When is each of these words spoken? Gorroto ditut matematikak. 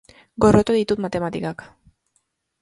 Gorroto 0.45 0.77
ditut 0.77 1.03
matematikak. 1.05 1.63